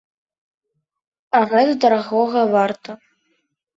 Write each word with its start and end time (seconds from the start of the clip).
А 1.39 1.43
гэта 1.53 1.73
дарагога 1.85 2.41
варта. 2.59 2.91